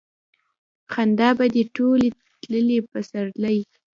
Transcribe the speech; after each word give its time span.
خندا 0.91 1.29
به 1.37 1.45
دې 1.53 1.63
ټول 1.75 2.01
تللي 2.41 2.79
پسرلي 2.91 3.59